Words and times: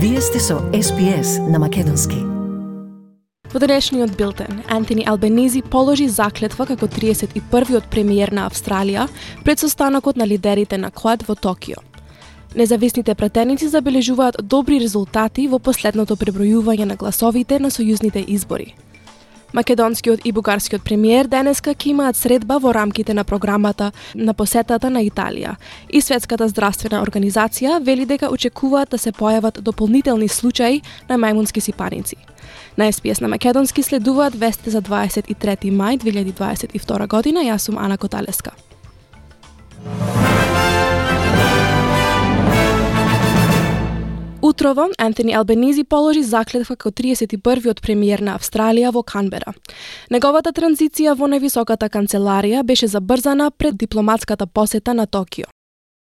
Вие 0.00 0.20
сте 0.20 0.38
со 0.38 0.58
СПС 0.82 1.38
на 1.38 1.58
Македонски. 1.58 2.16
Во 3.52 3.58
денешниот 3.58 4.14
билтен, 4.16 4.62
Антони 4.68 5.02
Албенези 5.02 5.62
положи 5.62 6.06
заклетва 6.08 6.66
како 6.66 6.86
31-виот 6.86 7.90
премиер 7.90 8.30
на 8.30 8.44
Австралија 8.46 9.08
пред 9.42 9.58
состанокот 9.58 10.16
на 10.16 10.26
лидерите 10.26 10.78
на 10.78 10.90
Квад 10.90 11.26
во 11.26 11.34
Токио. 11.34 11.82
Независните 12.54 13.14
пратеници 13.14 13.68
забележуваат 13.68 14.36
добри 14.42 14.78
резултати 14.78 15.48
во 15.48 15.58
последното 15.58 16.14
пребројување 16.14 16.84
на 16.84 16.94
гласовите 16.94 17.58
на 17.58 17.70
сојузните 17.70 18.22
избори. 18.28 18.76
Македонскиот 19.52 20.20
и 20.24 20.32
бугарскиот 20.32 20.82
премиер 20.84 21.26
денеска 21.26 21.72
ќе 21.72 21.94
имаат 21.94 22.16
средба 22.16 22.58
во 22.60 22.72
рамките 22.76 23.14
на 23.14 23.24
програмата 23.24 23.92
на 24.14 24.34
посетата 24.34 24.90
на 24.90 25.00
Италија. 25.00 25.56
И 25.88 26.00
Светската 26.00 26.48
здравствена 26.48 27.00
организација 27.00 27.80
вели 27.82 28.04
дека 28.04 28.28
очекуваат 28.28 28.90
да 28.90 28.98
се 28.98 29.12
појават 29.12 29.60
дополнителни 29.60 30.28
случаи 30.28 30.82
на 31.08 31.16
мајмунски 31.16 31.60
сипаници. 31.60 32.16
На 32.76 32.92
СПС 32.92 33.20
на 33.20 33.28
Македонски 33.28 33.82
следуваат 33.82 34.34
вести 34.34 34.70
за 34.70 34.82
23 34.82 35.72
мај 35.72 35.98
2022 35.98 37.08
година. 37.08 37.40
Јас 37.40 37.58
сум 37.58 37.78
Ана 37.78 37.98
Коталеска. 37.98 38.52
Утрово, 44.58 44.88
Антони 44.98 45.34
Албенизи 45.34 45.84
положи 45.84 46.22
заклетва 46.22 46.74
како 46.74 46.90
31-виот 46.90 47.78
премиер 47.78 48.18
на 48.26 48.32
Австралија 48.34 48.90
во 48.90 49.04
Канбера. 49.06 49.52
Неговата 50.10 50.50
транзиција 50.50 51.12
во 51.14 51.28
невисоката 51.30 51.86
канцеларија 51.86 52.64
беше 52.66 52.88
забрзана 52.90 53.52
пред 53.54 53.76
дипломатската 53.78 54.46
посета 54.46 54.94
на 54.94 55.06
Токио. 55.06 55.46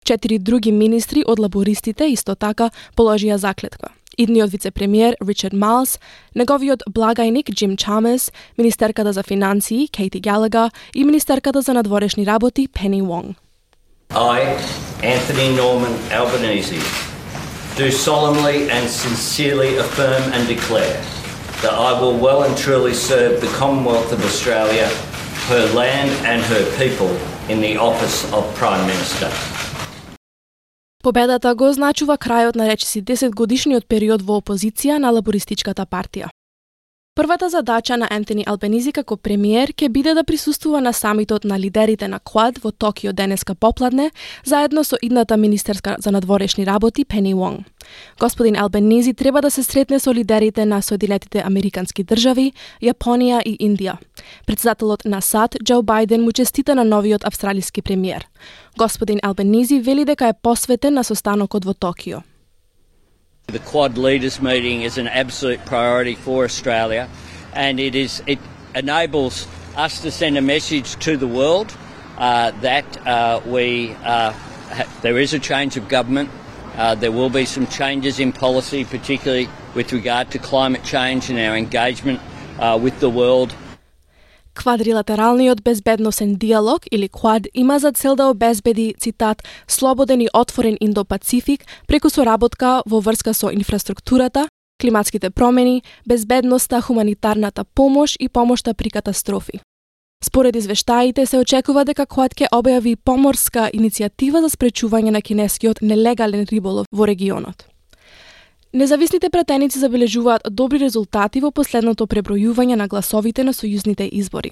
Четири 0.05 0.39
други 0.39 0.71
министри 0.71 1.23
од 1.27 1.39
лабористите 1.39 2.07
исто 2.07 2.35
така 2.35 2.69
положија 2.95 3.35
заклетва. 3.35 3.89
Идниот 4.17 4.49
вице-премиер 4.49 5.17
Ричард 5.19 5.53
Малс, 5.53 5.99
неговиот 6.35 6.87
благајник 6.87 7.51
Джим 7.51 7.75
Чамес, 7.75 8.31
министерката 8.57 9.11
за 9.13 9.23
финансии 9.23 9.89
Кейти 9.89 10.21
Галага 10.21 10.69
и 10.95 11.03
министерката 11.03 11.61
за 11.61 11.73
надворешни 11.73 12.25
работи 12.25 12.67
Пени 12.67 13.01
Вонг. 13.01 13.35
I, 14.11 14.55
Anthony 15.03 15.51
Norman 15.59 15.93
Albanese, 16.09 17.14
do 17.76 17.90
solemnly 17.90 18.70
and 18.70 18.88
sincerely 18.88 19.76
affirm 19.76 20.22
and 20.34 20.46
declare 20.48 21.00
that 21.62 21.74
I 21.74 21.90
will 22.00 22.16
well 22.26 22.42
and 22.42 22.56
truly 22.56 22.94
serve 22.94 23.40
the 23.40 23.52
Commonwealth 23.60 24.12
of 24.12 24.20
Australia, 24.24 24.88
her 25.52 25.64
land 25.74 26.10
and 26.26 26.40
her 26.52 26.64
people 26.82 27.10
in 27.52 27.60
the 27.60 27.76
office 27.76 28.24
of 28.32 28.42
Prime 28.60 28.86
Minister. 28.86 29.30
Победата 31.02 31.54
го 31.54 31.68
означува 31.68 32.18
крајот 32.18 32.56
на 32.56 32.68
речиси 32.68 33.02
10 33.02 33.30
годишниот 33.34 33.86
период 33.88 34.22
во 34.22 34.40
опозиција 34.40 34.98
на 34.98 35.10
лабористичката 35.10 35.86
партија. 35.86 36.28
Првата 37.15 37.49
задача 37.49 37.97
на 37.97 38.07
Ентони 38.11 38.43
Албенизи 38.43 38.91
како 38.91 39.15
премиер 39.15 39.71
ќе 39.71 39.87
биде 39.87 40.11
да 40.17 40.23
присуствува 40.27 40.81
на 40.83 40.91
самитот 40.91 41.45
на 41.47 41.55
лидерите 41.55 42.09
на 42.11 42.19
Квад 42.19 42.57
во 42.59 42.71
Токио 42.71 43.13
денеска 43.13 43.55
попладне, 43.55 44.09
заедно 44.43 44.83
со 44.83 44.99
идната 45.01 45.37
министерска 45.37 45.95
за 45.99 46.11
надворешни 46.11 46.65
работи 46.65 47.05
Пени 47.05 47.33
Вонг. 47.33 47.71
Господин 48.19 48.57
Албенизи 48.57 49.13
треба 49.13 49.41
да 49.41 49.51
се 49.51 49.63
сретне 49.63 49.99
со 49.99 50.13
лидерите 50.13 50.65
на 50.65 50.81
Соединетите 50.81 51.39
Американски 51.45 52.03
држави, 52.03 52.51
Јапонија 52.83 53.41
и 53.45 53.55
Индија. 53.63 53.95
Председателот 54.45 55.05
на 55.05 55.21
САД, 55.21 55.55
Џо 55.63 55.79
Бајден, 55.87 56.19
му 56.19 56.31
честита 56.31 56.75
на 56.75 56.83
новиот 56.83 57.23
австралиски 57.23 57.81
премиер. 57.81 58.27
Господин 58.77 59.19
Албенизи 59.23 59.79
вели 59.79 60.05
дека 60.05 60.27
е 60.27 60.33
посветен 60.33 60.93
на 60.93 61.03
состанокот 61.03 61.63
во 61.63 61.73
Токио. 61.73 62.34
The 63.47 63.59
Quad 63.59 63.95
Leaders 63.99 64.41
meeting 64.41 64.81
is 64.81 64.97
an 64.97 65.07
absolute 65.07 65.63
priority 65.67 66.15
for 66.15 66.45
Australia, 66.45 67.07
and 67.53 67.79
it 67.79 67.93
is 67.93 68.23
it 68.25 68.39
enables 68.73 69.47
us 69.75 70.01
to 70.01 70.09
send 70.09 70.35
a 70.35 70.41
message 70.41 70.95
to 71.01 71.15
the 71.15 71.27
world 71.27 71.71
uh, 72.17 72.51
that 72.61 72.85
uh, 73.05 73.41
we 73.45 73.91
uh, 74.03 74.31
ha- 74.31 74.99
there 75.03 75.19
is 75.19 75.35
a 75.35 75.39
change 75.39 75.77
of 75.77 75.87
government. 75.87 76.31
Uh, 76.75 76.95
there 76.95 77.11
will 77.11 77.29
be 77.29 77.45
some 77.45 77.67
changes 77.67 78.19
in 78.19 78.33
policy, 78.33 78.83
particularly 78.83 79.47
with 79.75 79.93
regard 79.93 80.31
to 80.31 80.39
climate 80.39 80.83
change 80.83 81.29
and 81.29 81.37
our 81.37 81.55
engagement 81.55 82.19
uh, 82.57 82.79
with 82.81 82.99
the 82.99 83.09
world. 83.11 83.55
Квадрилатералниот 84.55 85.61
безбедносен 85.63 86.35
диалог 86.35 86.81
или 86.91 87.09
КВАД 87.09 87.47
има 87.53 87.79
за 87.79 87.91
цел 87.91 88.15
да 88.15 88.27
обезбеди, 88.27 88.95
цитат, 88.99 89.43
слободен 89.67 90.21
и 90.21 90.27
отворен 90.33 90.77
Индо-Пацифик 90.81 91.61
преку 91.87 92.09
соработка 92.09 92.81
во 92.85 92.99
врска 92.99 93.33
со 93.33 93.51
инфраструктурата, 93.51 94.47
климатските 94.81 95.29
промени, 95.29 95.83
безбедноста, 96.07 96.81
хуманитарната 96.81 97.63
помош 97.75 98.15
и 98.19 98.29
помошта 98.29 98.73
при 98.73 98.89
катастрофи. 98.89 99.59
Според 100.23 100.55
извештаите 100.55 101.25
се 101.25 101.37
очекува 101.37 101.85
дека 101.85 102.05
КВАД 102.05 102.33
ќе 102.33 102.47
објави 102.49 102.95
поморска 102.95 103.69
иницијатива 103.73 104.41
за 104.41 104.49
спречување 104.49 105.11
на 105.11 105.21
кинескиот 105.21 105.81
нелегален 105.81 106.47
риболов 106.51 106.87
во 106.91 107.05
регионот. 107.05 107.74
Независните 108.75 109.29
пратеници 109.29 109.79
забележуваат 109.79 110.41
добри 110.51 110.79
резултати 110.79 111.39
во 111.39 111.47
последното 111.51 112.05
пребројување 112.11 112.75
на 112.75 112.87
гласовите 112.91 113.43
на 113.47 113.53
сојузните 113.55 114.09
избори. 114.11 114.49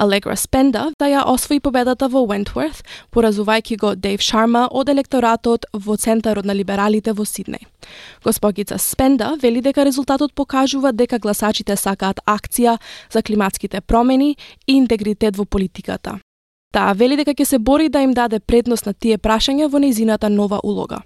Алегра 0.00 0.36
Спенда 0.36 0.86
да 0.98 1.08
ја 1.12 1.24
освои 1.28 1.60
победата 1.60 2.08
во 2.08 2.22
Wentworth, 2.30 2.80
поразувајќи 3.12 3.76
го 3.76 3.90
Дейв 3.94 4.24
Шарма 4.24 4.68
од 4.72 4.88
електоратот 4.88 5.66
во 5.74 5.96
Центарот 5.96 6.48
на 6.48 6.54
либералите 6.56 7.12
во 7.12 7.26
Сиднеј. 7.28 7.66
Госпогица 8.24 8.78
Спенда 8.78 9.36
вели 9.42 9.60
дека 9.60 9.84
резултатот 9.84 10.32
покажува 10.32 10.92
дека 10.92 11.18
гласачите 11.18 11.76
сакаат 11.76 12.24
акција 12.24 12.78
за 13.12 13.22
климатските 13.22 13.80
промени 13.80 14.36
и 14.66 14.78
интегритет 14.78 15.36
во 15.36 15.44
политиката. 15.44 16.16
Таа 16.72 16.96
вели 16.96 17.16
дека 17.16 17.36
ќе 17.36 17.44
се 17.44 17.58
бори 17.58 17.88
да 17.88 18.00
им 18.00 18.14
даде 18.14 18.40
предност 18.40 18.86
на 18.86 18.94
тие 18.94 19.18
прашања 19.18 19.68
во 19.68 19.76
нејзината 19.78 20.32
нова 20.32 20.60
улога. 20.64 21.02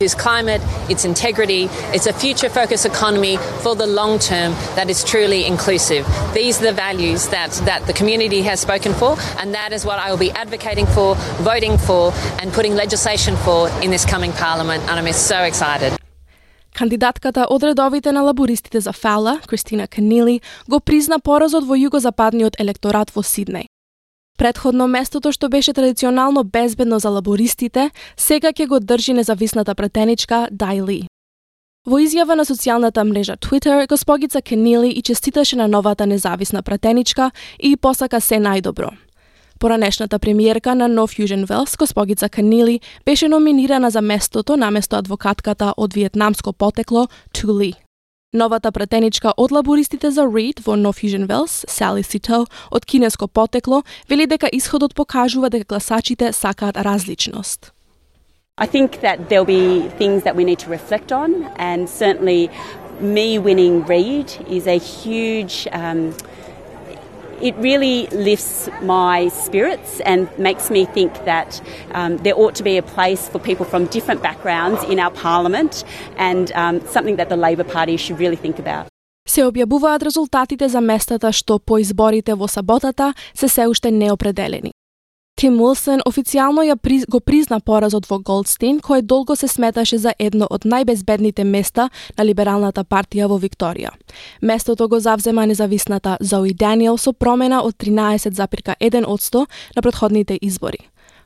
It's 0.00 0.14
climate, 0.14 0.60
it's 0.90 1.04
integrity, 1.04 1.68
it's 1.94 2.06
a 2.06 2.12
future 2.12 2.48
focused 2.48 2.84
economy 2.84 3.36
for 3.62 3.76
the 3.76 3.86
long 3.86 4.18
term 4.18 4.52
that 4.74 4.90
is 4.90 5.04
truly 5.04 5.46
inclusive. 5.46 6.04
These 6.34 6.60
are 6.60 6.66
the 6.66 6.72
values 6.72 7.28
that, 7.28 7.52
that 7.64 7.86
the 7.86 7.92
community 7.92 8.42
has 8.42 8.60
spoken 8.60 8.92
for, 8.92 9.16
and 9.38 9.54
that 9.54 9.72
is 9.72 9.84
what 9.84 9.98
I 10.00 10.10
will 10.10 10.18
be 10.18 10.32
advocating 10.32 10.86
for, 10.86 11.14
voting 11.42 11.78
for, 11.78 12.12
and 12.40 12.52
putting 12.52 12.74
legislation 12.74 13.36
for 13.36 13.68
in 13.82 13.90
this 13.90 14.04
coming 14.04 14.32
parliament. 14.32 14.82
And 14.88 14.98
I'm 14.98 15.12
so 15.12 15.42
excited. 15.42 15.92
Кандидатката 16.74 17.46
од 17.50 17.62
редовите 17.62 18.12
на 18.12 18.22
лабористите 18.22 18.80
за 18.80 18.92
Фала, 18.92 19.40
Кристина 19.46 19.86
Канили, 19.86 20.40
го 20.68 20.80
призна 20.80 21.20
поразот 21.20 21.64
во 21.64 21.78
југозападниот 21.78 22.58
електорат 22.58 23.14
во 23.14 23.22
Сиднеј. 23.22 23.73
Предходно 24.38 24.86
местото 24.86 25.32
што 25.32 25.48
беше 25.48 25.72
традиционално 25.72 26.44
безбедно 26.44 26.98
за 26.98 27.10
лабористите, 27.10 27.90
сега 28.16 28.50
ќе 28.52 28.66
го 28.66 28.80
држи 28.80 29.12
независната 29.12 29.74
претеничка 29.74 30.48
Дайли. 30.50 31.06
Во 31.86 32.00
изјава 32.00 32.34
на 32.34 32.44
социјалната 32.48 33.04
мрежа 33.04 33.36
Twitter, 33.36 33.86
госпогица 33.88 34.42
Кенили 34.42 34.90
и 34.90 35.02
честиташе 35.02 35.56
на 35.56 35.68
новата 35.68 36.06
независна 36.06 36.62
пратеничка 36.62 37.30
и 37.60 37.76
посака 37.76 38.20
се 38.20 38.40
најдобро. 38.40 38.90
Поранешната 39.60 40.18
премиерка 40.18 40.74
на 40.74 40.88
Нов 40.88 41.14
Јужен 41.14 41.46
Велс, 41.46 41.76
госпогица 41.76 42.28
Канили, 42.28 42.80
беше 43.06 43.28
номинирана 43.28 43.90
за 43.90 44.00
местото 44.00 44.56
наместо 44.56 44.96
адвокатката 44.96 45.74
од 45.76 45.94
виетнамско 45.94 46.52
потекло 46.52 47.06
Ту 47.32 47.60
Ли. 47.60 47.83
Новата 48.34 48.72
претеничка 48.72 49.30
од 49.36 49.52
лабористите 49.52 50.10
за 50.10 50.24
Рид 50.26 50.58
во 50.66 50.74
No 50.74 50.90
Fusion 50.90 51.28
Wells, 51.30 51.62
Сали 51.70 52.02
Сито, 52.02 52.46
од 52.70 52.84
кинеско 52.84 53.28
потекло, 53.28 53.84
вели 54.10 54.26
дека 54.26 54.50
исходот 54.50 54.94
покажува 54.94 55.50
дека 55.50 55.64
гласачите 55.64 56.32
сакаат 56.32 56.76
различност. 56.76 57.72
I 58.58 58.66
think 58.66 59.02
that 59.02 59.28
there'll 59.28 59.46
be 59.46 59.88
things 59.98 60.24
that 60.24 60.34
we 60.34 60.44
need 60.44 60.58
to 60.58 60.68
reflect 60.68 61.12
on, 61.12 61.46
and 61.58 61.88
certainly 61.88 62.50
me 63.00 63.38
winning 63.38 63.86
Reed 63.86 64.28
is 64.50 64.66
a 64.66 64.78
huge. 64.78 65.68
Um, 65.72 66.12
it 67.41 67.55
really 67.57 68.07
lifts 68.07 68.69
my 68.81 69.29
spirits 69.29 70.01
and 70.01 70.27
makes 70.37 70.69
me 70.69 70.85
think 70.85 71.13
that 71.25 71.61
um, 71.91 72.17
there 72.17 72.37
ought 72.37 72.55
to 72.55 72.63
be 72.63 72.77
a 72.77 72.83
place 72.83 73.27
for 73.27 73.39
people 73.39 73.65
from 73.65 73.85
different 73.85 74.21
backgrounds 74.21 74.83
in 74.83 74.99
our 74.99 75.11
parliament, 75.11 75.83
and 76.17 76.51
um, 76.53 76.85
something 76.87 77.15
that 77.15 77.29
the 77.29 77.37
Labor 77.37 77.63
Party 77.63 77.97
should 77.97 78.19
really 78.19 78.35
think 78.35 78.59
about. 78.59 78.87
Се 79.29 79.43
објавуваат 79.45 80.03
резултатите 80.03 80.67
за 80.67 80.81
местата 80.81 81.31
што 81.31 81.59
по 81.59 81.77
изборите 81.77 82.33
во 82.33 82.47
саботата 82.47 83.13
се 83.33 83.47
се 83.47 83.67
уште 83.67 83.91
неопределени. 83.91 84.71
Тим 85.34 85.56
Уилсон 85.58 85.98
официјално 86.06 86.62
ја 86.62 86.76
приз, 86.78 87.04
го 87.10 87.18
призна 87.20 87.58
поразот 87.60 88.06
во 88.06 88.20
Голдстин, 88.22 88.78
кој 88.78 89.02
долго 89.02 89.34
се 89.36 89.48
сметаше 89.50 89.98
за 89.98 90.12
едно 90.18 90.46
од 90.50 90.62
најбезбедните 90.62 91.42
места 91.44 91.88
на 92.18 92.24
либералната 92.24 92.84
партија 92.84 93.26
во 93.26 93.40
Викторија. 93.42 93.90
Местото 94.42 94.88
го 94.88 95.00
завзема 95.00 95.46
независната 95.46 96.16
Зои 96.20 96.54
Даниел 96.54 96.98
со 96.98 97.12
промена 97.12 97.64
од 97.66 97.74
13,1% 97.74 99.46
на 99.76 99.82
предходните 99.82 100.38
избори. 100.42 100.78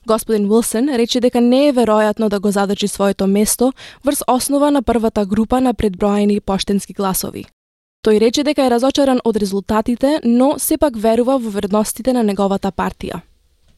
Господин 0.06 0.50
Уилсон 0.50 0.88
рече 0.88 1.20
дека 1.20 1.40
не 1.40 1.68
е 1.68 1.72
веројатно 1.72 2.28
да 2.28 2.40
го 2.40 2.50
задржи 2.50 2.88
своето 2.88 3.26
место 3.26 3.72
врз 4.04 4.22
основа 4.26 4.70
на 4.70 4.82
првата 4.82 5.26
група 5.26 5.60
на 5.60 5.74
предброени 5.74 6.40
поштенски 6.40 6.92
гласови. 6.92 7.44
Тој 8.06 8.20
рече 8.20 8.42
дека 8.42 8.64
е 8.64 8.70
разочаран 8.70 9.20
од 9.24 9.36
резултатите, 9.36 10.20
но 10.24 10.54
сепак 10.58 10.96
верува 10.96 11.38
во 11.38 11.50
вредностите 11.50 12.12
на 12.12 12.22
неговата 12.22 12.72
партија. 12.72 13.20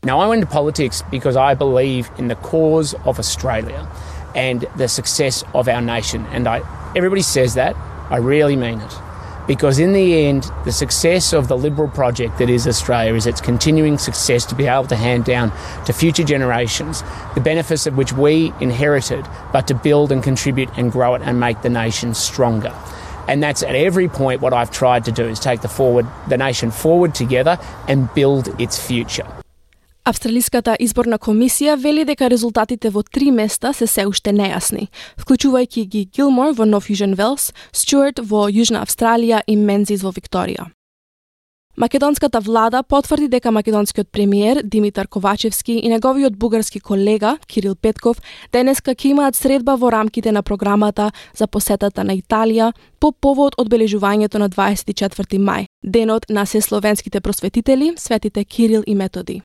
Now, 0.02 0.19
I 0.20 0.29
went 0.29 0.41
into 0.41 0.50
politics 0.50 1.02
because 1.11 1.37
I 1.37 1.52
believe 1.52 2.11
in 2.17 2.29
the 2.29 2.35
cause 2.37 2.94
of 3.05 3.19
Australia 3.19 3.87
and 4.35 4.62
the 4.76 4.88
success 4.88 5.44
of 5.52 5.69
our 5.69 5.82
nation. 5.82 6.25
And 6.31 6.49
I, 6.49 6.62
everybody 6.97 7.20
says 7.20 7.52
that. 7.55 7.76
I 8.08 8.17
really 8.17 8.56
mean 8.56 8.81
it. 8.81 8.94
Because 9.47 9.79
in 9.79 9.93
the 9.93 10.25
end, 10.25 10.50
the 10.64 10.73
success 10.73 11.35
of 11.35 11.49
the 11.49 11.58
Liberal 11.58 11.88
project 11.88 12.38
that 12.38 12.49
is 12.49 12.67
Australia 12.67 13.12
is 13.12 13.26
its 13.26 13.43
continuing 13.43 13.99
success 13.99 14.47
to 14.47 14.55
be 14.55 14.67
able 14.67 14.87
to 14.87 14.97
hand 14.97 15.26
down 15.26 15.52
to 15.85 15.93
future 15.93 16.25
generations 16.25 17.02
the 17.35 17.43
benefits 17.43 17.87
of 17.87 17.99
which 17.99 18.14
we 18.14 18.55
inherited, 18.58 19.26
but 19.52 19.69
to 19.69 19.75
build 19.75 20.12
and 20.12 20.23
contribute 20.23 20.70
and 20.79 20.93
grow 20.93 21.14
it 21.14 21.20
and 21.23 21.38
make 21.38 21.61
the 21.61 21.69
nation 21.69 22.14
stronger. 22.14 22.75
And 23.29 23.43
that's 23.43 23.62
at 23.62 23.75
every 23.75 24.08
point 24.08 24.41
what 24.41 24.55
I've 24.55 24.70
tried 24.70 25.05
to 25.05 25.12
do 25.12 25.26
is 25.26 25.38
take 25.38 25.61
the 25.61 25.69
forward 25.69 26.06
the 26.26 26.38
nation 26.38 26.70
forward 26.70 27.14
together 27.14 27.58
and 27.87 28.12
build 28.14 28.58
its 28.58 28.79
future. 28.79 29.26
Австралиската 30.11 30.73
изборна 30.83 31.21
комисија 31.23 31.77
вели 31.79 32.03
дека 32.05 32.27
резултатите 32.33 32.91
во 32.91 33.05
три 33.07 33.31
места 33.31 33.71
се 33.73 33.87
се 33.87 34.09
уште 34.11 34.33
нејасни, 34.35 34.89
вклучувајќи 35.23 35.85
ги 35.87 36.01
Гилмор 36.17 36.57
во 36.59 36.65
Нов 36.67 36.89
Южен 36.91 37.15
Велс, 37.15 37.53
Стюарт 37.71 38.19
во 38.19 38.49
Јужна 38.51 38.81
Австралија 38.83 39.45
и 39.47 39.55
Мензис 39.57 40.03
во 40.03 40.11
Викторија. 40.11 40.67
Македонската 41.77 42.41
влада 42.41 42.83
потврди 42.83 43.29
дека 43.29 43.51
македонскиот 43.51 44.09
премиер 44.11 44.62
Димитар 44.65 45.07
Ковачевски 45.07 45.73
и 45.73 45.89
неговиот 45.89 46.37
бугарски 46.37 46.81
колега 46.81 47.39
Кирил 47.47 47.77
Петков 47.77 48.19
денеска 48.53 48.95
ќе 48.95 49.12
имаат 49.15 49.37
средба 49.37 49.77
во 49.77 49.93
рамките 49.93 50.33
на 50.33 50.43
програмата 50.43 51.12
за 51.37 51.47
посетата 51.47 52.05
на 52.05 52.17
Италија 52.19 52.73
по 52.99 53.12
повод 53.12 53.55
одбележувањето 53.59 54.39
на 54.39 54.51
24 54.51 55.39
мај, 55.39 55.67
денот 55.85 56.27
на 56.29 56.47
сесловенските 56.47 57.21
просветители, 57.21 57.95
светите 57.97 58.45
Кирил 58.45 58.83
и 58.87 58.95
Методи. 58.95 59.41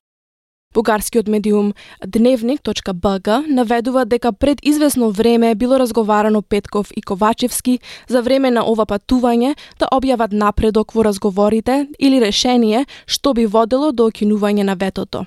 Бугарскиот 0.76 1.28
медиум 1.28 1.72
Дневник.бг 2.06 3.28
наведува 3.48 4.04
дека 4.04 4.32
пред 4.32 4.58
известно 4.62 5.10
време 5.10 5.54
било 5.54 5.78
разговарано 5.78 6.42
Петков 6.42 6.88
и 6.96 7.02
Ковачевски 7.02 7.78
за 8.08 8.22
време 8.22 8.50
на 8.50 8.60
ова 8.60 8.84
патување 8.84 9.54
да 9.80 9.88
објават 9.88 10.36
напредок 10.36 10.92
во 10.92 11.04
разговорите 11.04 11.88
или 11.98 12.20
решение 12.20 12.84
што 13.06 13.32
би 13.32 13.46
водело 13.46 13.88
до 13.92 14.10
окинување 14.10 14.68
на 14.68 14.74
ветото. 14.76 15.24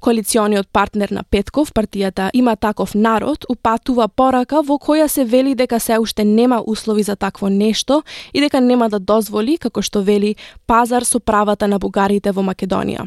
Коалициониот 0.00 0.68
партнер 0.72 1.10
на 1.10 1.24
Петков, 1.24 1.72
партијата 1.74 2.30
Има 2.32 2.54
таков 2.56 2.94
народ, 2.94 3.44
упатува 3.48 4.06
порака 4.08 4.62
во 4.62 4.78
која 4.78 5.08
се 5.08 5.24
вели 5.24 5.54
дека 5.54 5.80
се 5.80 5.98
уште 5.98 6.24
нема 6.24 6.62
услови 6.66 7.02
за 7.02 7.16
такво 7.16 7.48
нешто 7.48 8.02
и 8.32 8.40
дека 8.40 8.60
нема 8.60 8.88
да 8.88 8.98
дозволи, 8.98 9.58
како 9.58 9.82
што 9.82 10.02
вели, 10.02 10.36
пазар 10.66 11.02
со 11.02 11.18
правата 11.18 11.66
на 11.66 11.78
бугарите 11.78 12.30
во 12.30 12.42
Македонија. 12.42 13.06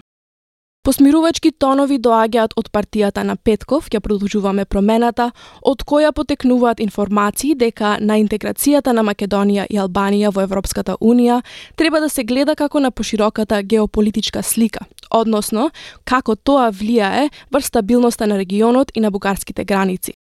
Посмирувачки 0.85 1.49
тонови 1.49 1.95
доаѓаат 1.97 2.51
од 2.61 2.67
партијата 2.69 3.23
на 3.25 3.33
Петков, 3.35 3.87
ќе 3.89 3.97
продолжуваме 4.05 4.67
промената, 4.69 5.31
од 5.65 5.81
која 5.81 6.11
потекнуваат 6.13 6.83
информации 6.83 7.55
дека 7.57 7.95
на 7.97 8.19
интеграцијата 8.21 8.93
на 8.93 9.01
Македонија 9.07 9.65
и 9.65 9.79
Албанија 9.81 10.29
во 10.35 10.43
Европската 10.45 10.93
Унија 11.01 11.39
треба 11.75 12.03
да 12.03 12.09
се 12.09 12.21
гледа 12.23 12.53
како 12.55 12.79
на 12.79 12.91
пошироката 12.91 13.63
геополитичка 13.63 14.43
слика, 14.43 14.85
односно 15.09 15.71
како 16.03 16.35
тоа 16.35 16.69
влијае 16.69 17.31
врз 17.49 17.71
стабилноста 17.73 18.29
на 18.29 18.37
регионот 18.37 18.93
и 18.93 19.01
на 19.01 19.09
бугарските 19.09 19.65
граници. 19.65 20.13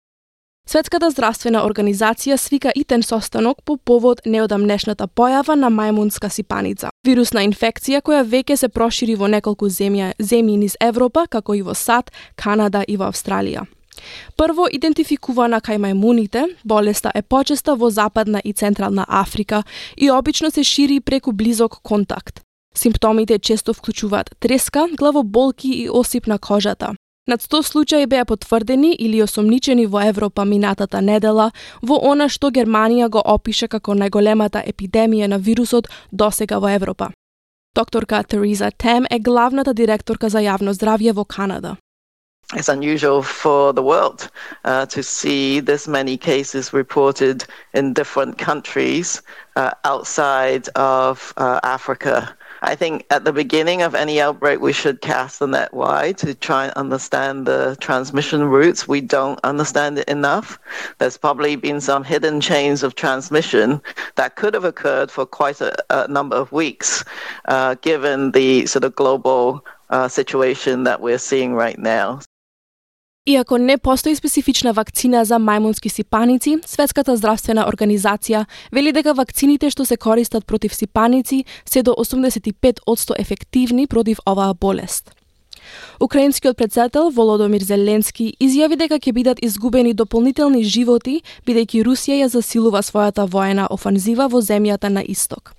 Светската 0.63 1.09
здравствена 1.11 1.59
организација 1.67 2.37
свика 2.39 2.71
итен 2.75 3.03
состанок 3.03 3.59
по 3.65 3.75
повод 3.77 4.21
неодамнешната 4.25 5.05
појава 5.07 5.53
на 5.59 5.67
мајмунска 5.69 6.29
сипаница. 6.33 6.89
Вирусна 7.05 7.43
инфекција 7.43 7.99
која 8.01 8.23
веќе 8.23 8.55
се 8.55 8.69
прошири 8.69 9.13
во 9.19 9.27
неколку 9.27 9.67
земја, 9.69 10.13
земји 10.17 10.55
низ 10.57 10.77
Европа, 10.79 11.27
како 11.27 11.53
и 11.53 11.61
во 11.61 11.75
САД, 11.75 12.09
Канада 12.35 12.81
и 12.87 12.95
во 12.97 13.11
Австралија. 13.11 13.67
Прво 14.39 14.69
идентификувана 14.71 15.59
кај 15.61 15.77
мајмуните, 15.83 16.47
болеста 16.63 17.11
е 17.13 17.21
почеста 17.21 17.75
во 17.75 17.91
Западна 17.91 18.41
и 18.43 18.53
Централна 18.53 19.05
Африка 19.07 19.63
и 19.97 20.09
обично 20.09 20.49
се 20.51 20.63
шири 20.63 20.99
преку 21.01 21.33
близок 21.33 21.81
контакт. 21.83 22.41
Симптомите 22.73 23.39
често 23.39 23.73
вклучуваат 23.73 24.31
треска, 24.39 24.87
главоболки 24.97 25.67
и 25.67 25.89
осип 25.89 26.27
на 26.27 26.39
кожата. 26.39 26.95
Над 27.27 27.41
100 27.41 27.63
случаи 27.63 28.05
беа 28.05 28.25
потврдени 28.25 28.95
или 28.99 29.21
осомничени 29.23 29.85
во 29.85 30.01
Европа 30.03 30.43
минатата 30.45 31.01
недела 31.01 31.51
во 31.81 31.95
она 32.11 32.27
што 32.27 32.49
Германија 32.51 33.07
го 33.09 33.21
опише 33.23 33.67
како 33.67 33.95
најголемата 33.95 34.59
епидемија 34.59 35.29
на 35.31 35.37
вирусот 35.37 35.87
досега 36.11 36.59
во 36.59 36.73
Европа. 36.75 37.13
Докторка 37.75 38.23
Тереза 38.23 38.71
Тем 38.77 39.05
е 39.09 39.19
главната 39.19 39.73
директорка 39.73 40.29
за 40.29 40.39
јавно 40.39 40.75
здравје 40.75 41.13
во 41.13 41.23
Канада. 41.23 41.77
It's 42.53 42.67
unusual 42.67 43.23
for 43.23 43.71
the 43.71 43.81
world 43.81 44.29
uh, 44.65 44.85
to 44.87 45.01
see 45.01 45.61
this 45.61 45.87
many 45.87 46.17
cases 46.17 46.73
reported 46.73 47.45
in 47.73 47.93
different 47.93 48.37
countries 48.37 49.21
uh, 49.55 49.71
outside 49.85 50.67
of 50.75 51.33
uh, 51.37 51.59
Africa. 51.63 52.35
I 52.65 52.75
think 52.75 53.05
at 53.09 53.25
the 53.25 53.33
beginning 53.33 53.81
of 53.81 53.93
any 53.93 54.21
outbreak, 54.21 54.61
we 54.61 54.71
should 54.71 55.01
cast 55.01 55.39
the 55.39 55.47
net 55.47 55.73
wide 55.73 56.17
to 56.19 56.33
try 56.33 56.63
and 56.63 56.73
understand 56.75 57.45
the 57.45 57.75
transmission 57.81 58.45
routes. 58.45 58.87
We 58.87 59.01
don't 59.01 59.37
understand 59.43 59.97
it 59.97 60.07
enough. 60.07 60.57
There's 60.97 61.17
probably 61.17 61.57
been 61.57 61.81
some 61.81 62.05
hidden 62.05 62.39
chains 62.39 62.81
of 62.81 62.95
transmission 62.95 63.81
that 64.15 64.37
could 64.37 64.53
have 64.53 64.63
occurred 64.63 65.11
for 65.11 65.25
quite 65.25 65.59
a, 65.59 65.75
a 65.89 66.07
number 66.07 66.37
of 66.37 66.53
weeks, 66.53 67.03
uh, 67.45 67.75
given 67.81 68.31
the 68.31 68.65
sort 68.65 68.85
of 68.85 68.95
global 68.95 69.65
uh, 69.89 70.07
situation 70.07 70.85
that 70.85 71.01
we're 71.01 71.17
seeing 71.17 71.53
right 71.55 71.77
now. 71.77 72.21
Иако 73.25 73.57
не 73.57 73.77
постои 73.77 74.15
специфична 74.15 74.73
вакцина 74.75 75.21
за 75.25 75.37
мајмунски 75.39 75.87
сипаници, 75.87 76.57
Светската 76.67 77.15
здравствена 77.15 77.63
организација 77.71 78.43
вели 78.75 78.91
дека 78.91 79.13
вакцините 79.15 79.69
што 79.71 79.85
се 79.87 79.95
користат 79.95 80.43
против 80.45 80.75
сипаници 80.75 81.45
се 81.63 81.83
до 81.87 81.95
85% 81.95 83.15
ефективни 83.17 83.87
против 83.87 84.19
оваа 84.27 84.53
болест. 84.53 85.15
Украинскиот 85.99 86.57
председател 86.57 87.09
Володомир 87.09 87.63
Зеленски 87.63 88.33
изјави 88.39 88.77
дека 88.77 88.99
ќе 88.99 89.13
бидат 89.13 89.43
изгубени 89.43 89.93
дополнителни 89.93 90.63
животи 90.63 91.21
бидејќи 91.47 91.83
Русија 91.85 92.21
ја 92.23 92.27
засилува 92.27 92.81
својата 92.81 93.27
воена 93.29 93.67
офанзива 93.69 94.27
во 94.27 94.41
земјата 94.41 94.89
на 94.89 95.03
исток. 95.03 95.55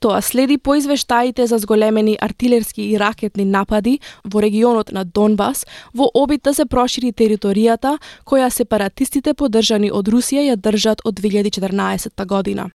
Тоа 0.00 0.20
следи 0.22 0.58
по 0.58 0.74
извештаите 0.74 1.46
за 1.46 1.58
зголемени 1.58 2.16
артилерски 2.20 2.82
и 2.82 2.98
ракетни 2.98 3.44
напади 3.44 4.00
во 4.24 4.42
регионот 4.42 4.92
на 4.92 5.04
Донбас 5.04 5.66
во 5.94 6.10
обид 6.14 6.42
да 6.42 6.54
се 6.54 6.66
прошири 6.66 7.12
територијата 7.12 7.98
која 8.26 8.50
сепаратистите 8.50 9.34
поддржани 9.34 9.90
од 9.90 10.08
Русија 10.08 10.46
ја 10.50 10.56
држат 10.56 11.02
од 11.04 11.20
2014 11.20 12.26
година. 12.26 12.70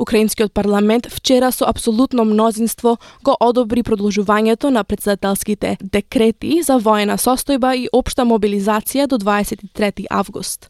Украинскиот 0.00 0.52
парламент 0.52 1.06
вчера 1.10 1.52
со 1.52 1.66
абсолютно 1.68 2.24
мнозинство 2.24 2.98
го 3.22 3.36
одобри 3.40 3.82
продолжувањето 3.82 4.70
на 4.70 4.84
председателските 4.84 5.76
декрети 5.82 6.62
за 6.62 6.78
воена 6.78 7.18
состојба 7.18 7.76
и 7.76 7.88
општа 7.92 8.24
мобилизација 8.24 9.06
до 9.06 9.18
23 9.18 10.06
август. 10.10 10.68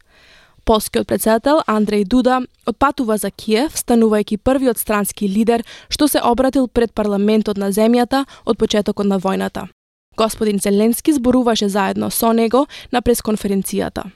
Полскиот 0.65 1.07
председател 1.07 1.63
Андреј 1.67 2.05
Дуда 2.05 2.41
отпатува 2.65 3.17
за 3.17 3.31
Киев, 3.31 3.71
станувајќи 3.71 4.37
првиот 4.37 4.77
странски 4.77 5.29
лидер 5.29 5.63
што 5.89 6.07
се 6.07 6.19
обратил 6.19 6.67
пред 6.67 6.93
парламентот 6.93 7.57
на 7.57 7.71
земјата 7.71 8.25
од 8.45 8.57
почетокот 8.57 9.07
на 9.07 9.19
војната. 9.19 9.69
Господин 10.17 10.59
Зеленски 10.59 11.13
зборуваше 11.13 11.69
заедно 11.69 12.11
со 12.11 12.33
него 12.33 12.67
на 12.91 13.01
пресконференцијата. 13.01 14.11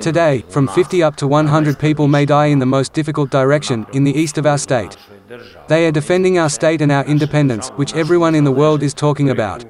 Today, 0.00 0.44
from 0.50 0.68
50 0.68 1.02
up 1.02 1.16
to 1.16 1.26
100 1.26 1.78
people 1.78 2.06
may 2.06 2.26
die 2.26 2.46
in 2.46 2.58
the 2.58 2.66
most 2.66 2.92
difficult 2.92 3.30
direction, 3.30 3.86
in 3.94 4.04
the 4.04 4.12
east 4.12 4.36
of 4.36 4.44
our 4.44 4.58
state. 4.58 4.96
They 5.68 5.86
are 5.86 5.90
defending 5.90 6.38
our 6.38 6.50
state 6.50 6.82
and 6.82 6.92
our 6.92 7.04
independence, 7.06 7.70
which 7.76 7.94
everyone 7.94 8.34
in 8.34 8.44
the 8.44 8.52
world 8.52 8.82
is 8.82 8.92
talking 8.92 9.30
about. 9.30 9.64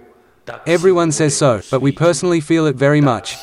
Everyone 0.67 1.13
says 1.13 1.37
so, 1.37 1.61
but 1.71 1.81
we 1.81 1.93
personally 1.93 2.41
feel 2.41 2.67
it 2.67 2.75
very 2.75 3.01
much. 3.01 3.37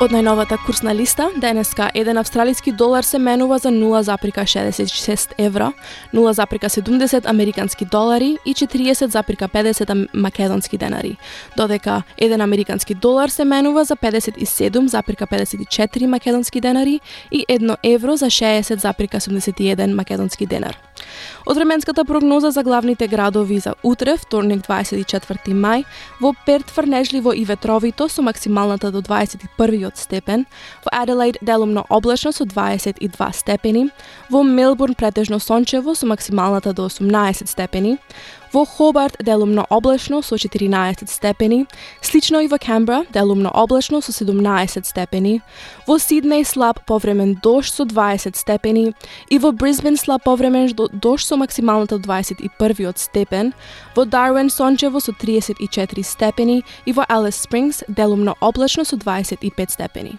Од 0.00 0.14
најновата 0.16 0.56
курсна 0.64 0.94
листа, 0.96 1.26
денеска 1.36 1.90
еден 1.94 2.16
австралиски 2.16 2.72
долар 2.72 3.04
се 3.04 3.18
менува 3.20 3.58
за 3.58 3.68
0,66 3.68 5.34
евро, 5.38 5.72
0,70 6.14 7.28
американски 7.28 7.84
долари 7.84 8.38
и 8.46 8.54
40,50 8.54 10.08
македонски 10.14 10.78
денари, 10.78 11.16
додека 11.56 12.02
еден 12.18 12.40
американски 12.40 12.94
долар 12.94 13.28
се 13.28 13.44
менува 13.44 13.84
за 13.84 13.96
57,54 13.96 16.06
македонски 16.06 16.60
денари 16.60 17.00
и 17.30 17.44
1 17.48 17.76
евро 17.82 18.16
за 18.16 18.26
60,71 18.26 19.94
македонски 19.94 20.46
денар. 20.46 20.89
Од 21.46 21.56
временската 21.56 22.04
прогноза 22.04 22.50
за 22.50 22.62
главните 22.62 23.08
градови 23.08 23.58
за 23.58 23.74
утре, 23.82 24.16
вторник 24.16 24.62
24 24.66 25.54
мај, 25.54 25.84
во 26.20 26.34
Перт 26.46 26.70
фрнежливо 26.70 27.32
и 27.32 27.44
ветровито 27.44 28.08
со 28.08 28.22
максималната 28.22 28.90
до 28.90 29.02
21 29.02 29.90
степен, 29.94 30.46
во 30.84 31.02
Аделаид 31.02 31.38
делумно 31.42 31.84
облачно 31.88 32.32
со 32.32 32.44
22 32.44 33.32
степени, 33.32 33.90
во 34.30 34.42
Мелбурн 34.42 34.94
претежно 34.94 35.40
сончево 35.40 35.94
со 35.94 36.06
максималната 36.06 36.72
до 36.72 36.88
18 36.88 37.48
степени, 37.48 37.98
Во 38.52 38.66
Хобарт 38.66 39.16
делумно 39.20 39.64
облачно 39.68 40.22
со 40.22 40.36
14 40.36 41.08
степени, 41.08 41.66
слично 42.00 42.38
и 42.38 42.48
во 42.48 42.58
Камбра 42.58 43.04
делумно 43.12 43.48
облачно 43.48 44.00
со 44.00 44.12
17 44.12 44.84
степени, 44.86 45.40
во 45.86 45.98
Сиднеј 45.98 46.44
слаб 46.44 46.84
повремен 46.84 47.38
дожд 47.40 47.72
со 47.72 47.84
20 47.84 48.34
степени 48.34 48.94
и 49.28 49.38
во 49.38 49.52
Брисбен 49.52 49.96
слаб 49.96 50.24
повремен 50.24 50.74
дожд 50.92 51.26
со 51.26 51.36
максималната 51.36 51.98
21 51.98 52.92
степен, 52.96 53.54
во 53.94 54.04
Дарвин 54.04 54.50
сончево 54.50 54.98
со 54.98 55.12
34 55.12 56.02
степени 56.02 56.64
и 56.86 56.92
во 56.92 57.04
Алис 57.04 57.36
Спрингс 57.36 57.84
делумно 57.86 58.34
облачно 58.40 58.84
со 58.84 58.96
25 58.96 59.70
степени. 59.70 60.18